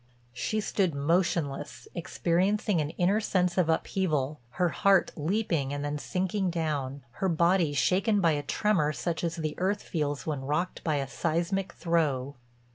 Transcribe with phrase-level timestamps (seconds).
[0.33, 6.49] She stood motionless, experiencing an inner sense of upheaval, her heart leaping and then sinking
[6.49, 10.95] down, her body shaken by a tremor such as the earth feels when rocked by
[10.95, 12.35] a seismic throe.